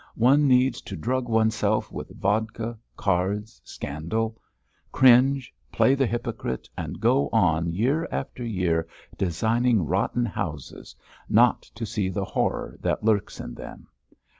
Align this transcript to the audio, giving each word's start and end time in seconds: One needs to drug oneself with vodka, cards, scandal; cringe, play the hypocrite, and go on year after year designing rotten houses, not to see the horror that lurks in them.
One 0.17 0.47
needs 0.47 0.81
to 0.81 0.95
drug 0.95 1.29
oneself 1.29 1.91
with 1.91 2.19
vodka, 2.19 2.79
cards, 2.97 3.61
scandal; 3.63 4.41
cringe, 4.91 5.53
play 5.71 5.93
the 5.93 6.07
hypocrite, 6.07 6.67
and 6.75 6.99
go 6.99 7.29
on 7.31 7.71
year 7.71 8.07
after 8.11 8.43
year 8.43 8.87
designing 9.15 9.85
rotten 9.85 10.25
houses, 10.25 10.95
not 11.29 11.61
to 11.75 11.85
see 11.85 12.09
the 12.09 12.25
horror 12.25 12.79
that 12.81 13.03
lurks 13.03 13.39
in 13.39 13.53
them. 13.53 13.89